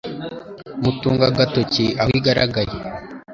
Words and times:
mutunga 0.81 1.23
agatoki 1.31 1.85
aho 2.01 2.09
igaragaye. 2.19 2.75